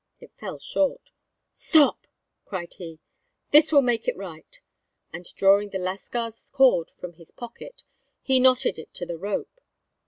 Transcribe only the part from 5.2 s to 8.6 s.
drawing the lascar's cord from his pocket, he